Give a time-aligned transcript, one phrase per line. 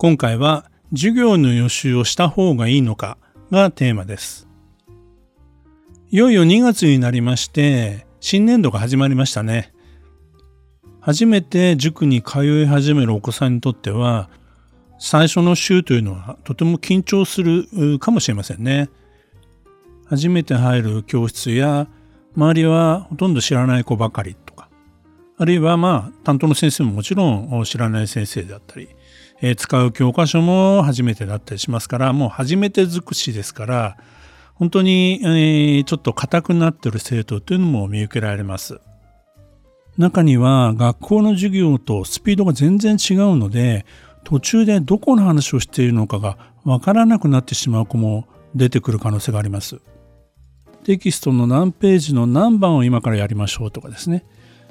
[0.00, 3.18] 今回は授業の予習をした方がいいのか
[3.50, 4.46] がテーマです。
[6.10, 9.72] いよいよ2月になりまして新年度が始まりましたね。
[11.00, 14.30] 初めて塾に通い始めるお子さんにとっては
[15.00, 18.90] 最初の週というのはとても緊張するかもしれませんね。
[20.06, 21.88] 初めて入る教室や
[22.36, 24.68] 周りはほとんど知らない子ばかりとか
[25.36, 28.88] あるいはまあ担当の先生ももちろん知らない先生であったり
[29.40, 33.96] えー、使う教科書も初めてだったりしますからもう初めて尽くしですから
[34.54, 38.80] 本当に、えー、ちょっと硬くなってる生徒というのも見受けられます。
[39.96, 43.84] 中には学校の授業とスピードが全然違うので
[44.22, 49.80] 途中でどこの話をしているのかがわからなくなってしまう子も出てくる可能性があります。
[50.84, 54.24] テキストの何ページの何番を今からやりましょうとかですね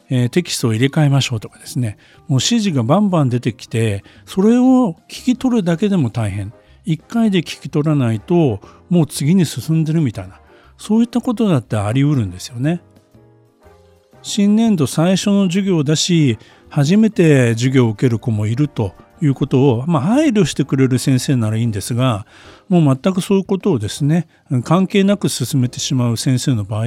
[0.09, 1.97] えー、テキストを入れ替えましょうとかですね。
[2.27, 6.53] もう指示がバンバン出てきてそれを聞き取るだけでも大変。
[6.85, 10.39] 1回で聞き取らないともう次に進んでるみたいな。
[10.77, 12.81] そういったことだってありうるんですよね。
[14.21, 16.37] 新年度最初の授業だし
[16.69, 22.25] 初めて授業を受ける子もいるということを、まあ、配慮してくれる先生ならいいんですが
[22.69, 24.27] もう全くそういうことをですね
[24.63, 26.85] 関係なく進めてしまう先生の場合、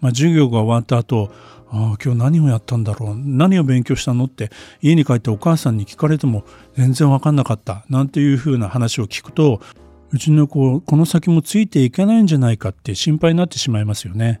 [0.00, 1.30] まあ、授業が終わった後
[1.72, 3.14] ああ今日何をやったんだろう？
[3.16, 4.24] 何を勉強したの？
[4.24, 4.50] って
[4.82, 9.60] 家に帰ってお母さんに聞かれても全然分かんなかったなんていうふうな話を聞くと
[10.10, 14.40] うちの子この先もついていけないんじゃないかって心配になってしまいますよね。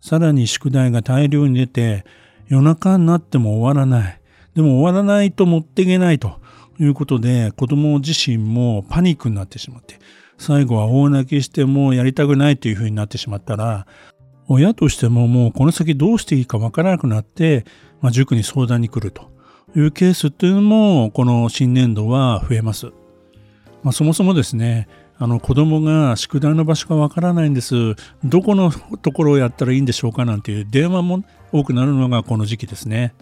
[0.00, 2.04] さらに宿題が大量に出て
[2.46, 4.19] 夜中になっても終わらない。
[4.54, 6.40] でも終わらないと持っていけないと
[6.78, 9.98] いうことで子供自身もパニックになってしまって
[10.38, 13.86] 最後は大泣きしてもうやりたくないというふうになってしまったら
[14.48, 17.64] 親としてももうこの先どうしていいかわからなくなって、
[18.00, 19.30] まあ、塾に相談に来ると
[19.76, 22.86] いうケースっていうのもこの新年度は増えます。
[23.82, 27.94] まあ、そもそもですねあの子供が宿題の場所がわからないんです
[28.24, 31.22] どこのところをやったらいいんでしょうかなんていう電話も
[31.52, 33.14] 多くなるのがこの時期ですね。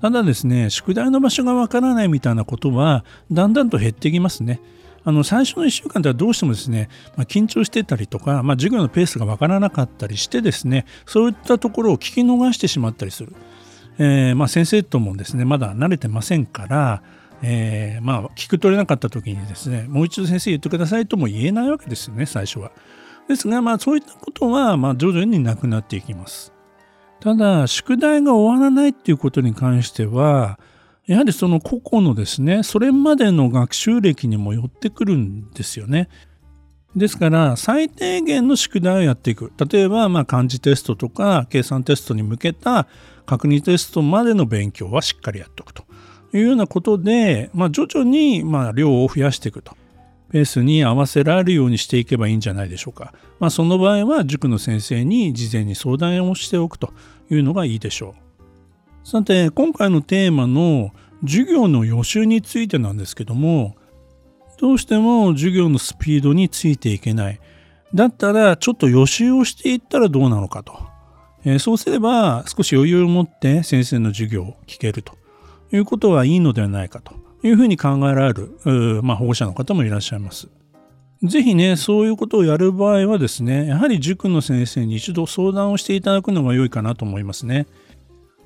[0.00, 4.60] ただですね宿題の場所がわからないみたいなことはだんだんと減ってきますね。
[5.06, 13.34] あの最初の1週間ではどうしてもですね、まあ、緊張してたりとか、まあ、授業のペースがわからなかったりしてですねそういったところを聞き逃してしまったりする、
[13.98, 17.02] えー、まあ、先生ともですねまだ慣れてませんから、
[17.42, 22.72] えー、まあ聞く取れなかった時にですねもう一度先生言ってくださいとも言えないわけですよね最初は。
[23.28, 26.53] ですが、まあ、そういったことは、ま、徐々になくなっていきます。
[27.24, 30.60] ただ宿題が終わらないっていうことに関しては
[31.06, 36.10] やはりその個々のですねそれまでの学習歴にもよってくるんですよね。
[36.94, 42.86] ですから最低限の宿題をやっていく例えばま漢字テストとか計算テストに向けた
[43.24, 45.84] 確認テストまでの勉強はしっかりやっておくと
[46.34, 49.74] いうようなことで、まあ、徐々にま量を増やしていくと
[50.30, 53.12] ペースに合わせられるようにしていけばいいんじゃないでしょうか。
[53.38, 56.92] まあ、その場合は塾の先生に事前に相談をしておくと
[57.30, 58.24] いうのがいいでしょう。
[59.04, 60.90] さて今回のテーマの
[61.22, 63.76] 授業の予習についてなんですけども
[64.58, 67.40] どうしても授業のスピードについていけない
[67.94, 70.78] だったらちょっと予習をしていったらどうなのかと、
[71.44, 75.16] えー、そうすれば少し余裕を持って先生の授業を聞けると
[75.70, 77.14] いうことはいいのではないかと
[77.44, 80.48] いうふうに考えられる、まあ、保護者の方もいらっしゃいます。
[81.22, 87.66] ぜひね、そういうことをやる場合はですね、やはり塾の先生に一度相談をしていただくのが良いかなと思いますね。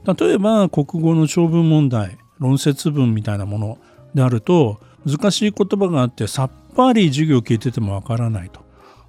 [0.05, 3.78] 例えば国語の長文問題論説文みたいなもの
[4.14, 8.61] であると難しい言葉があってさっぱり授業を聞いててもわからないと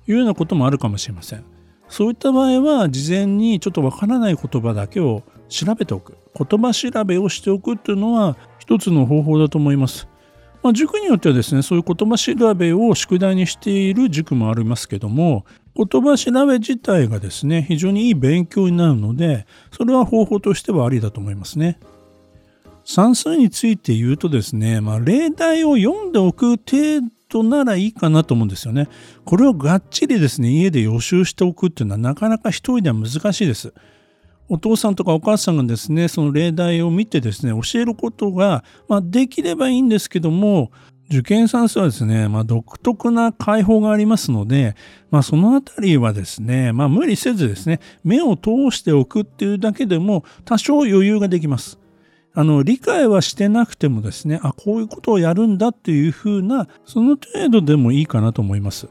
[0.07, 1.43] いうようなこともあるかもしれません
[1.87, 10.07] そういった場合は事前にちょっとわからない言葉だけを調べておく言葉調べをしておくっていうのは一つの方法だと思います
[10.61, 15.45] まあ、塾によってはですねそういう言葉調べを宿題にしている塾もありますけども
[15.75, 21.79] 言葉調べ自体がですね非常にいい勉強になるのでそれは方法としてはありだと思いますね。
[22.83, 28.87] 算数について言うとですね、まあ、例題を読んでおく程度ならいいかなと思うんですよね。
[29.25, 33.73] これをがっちりですね家で予習しておくっていうのはなかなか一人では難しいです。
[34.49, 40.71] お父さんとかお母さんがですね、その例題を見てですね、教えることが、まあ、できればいいんですけども、
[41.11, 44.75] 受験算数はですね、まあ、独特な解放がありますので、
[45.09, 51.79] まあ、そのあたりはですね、まあ、無理せずですね、目を通しておくっていうだけでも多少余裕ができます。
[52.33, 58.87] あの、理解はしてなくてもですね、あ、こういうことをやるんだっていうふうな、その程度でもいいかなと思います。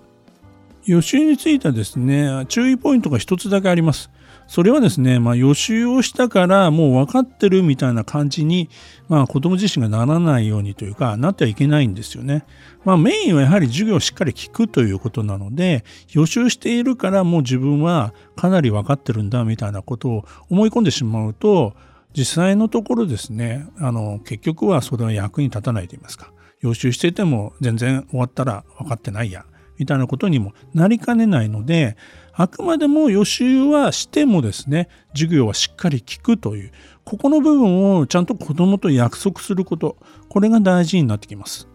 [0.85, 4.11] 予習についてはですね、注意ポイントが一つだけあります。
[4.49, 8.71] それはですね、まあ、予習をしたからもう分かってるみたいな感じに、
[9.09, 12.47] まあ、子供自身がならないようにというか、なってはいけないんですよね。
[12.83, 21.75] まあ、メインはやはり授業をしっかり聞くということなので、予習しているからもう自分はかなり分かってるんだみたいなことを思い込んでしまうと、
[22.17, 26.33] 実際のところですね、あの、結局はそれは役に立たないと言いますか。
[26.61, 29.45] 予習していても全然終わったら分かってないや、
[29.77, 31.97] みたいなことにもなりかねないので、
[32.41, 36.73] あくまでも予習はしてもですね、授業はしっかり聞くという、
[37.05, 39.97] ここの部分をちゃんと子供と約束すること、
[40.29, 41.67] これが大事になってきます。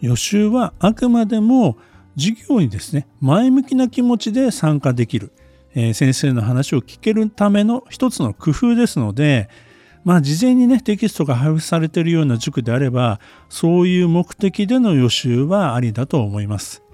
[0.00, 1.76] 予習はあくまでも
[2.16, 5.32] 授業にですね、前向きな気持ちで参加できる、
[5.74, 9.48] えー、先生の話を聞けるための一つの工夫ですので、
[10.04, 16.85] まあ事前にねテキストが配布されているような塾であればそういう目的での予習はありだと思います。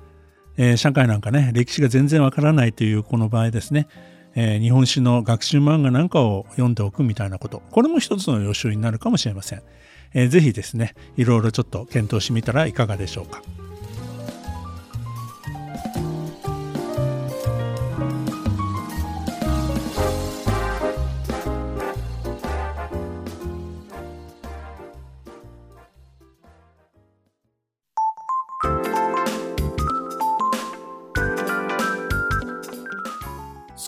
[0.56, 3.88] えー、社会なんかね歴史が全然わからないというこの場合ですね、
[4.34, 7.62] えー、日本史の学習漫画なんかを読んでおくみたいなこと。
[7.70, 9.62] これも一つの予習になるかもしれません、
[10.14, 13.42] えー、ぜひですねいろいろちょっと検討してみたらいかがでしょうか。